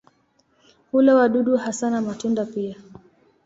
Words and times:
Hula 0.91 1.15
wadudu 1.15 1.57
hasa 1.57 1.89
na 1.89 2.01
matunda 2.01 2.45
pia. 2.45 2.75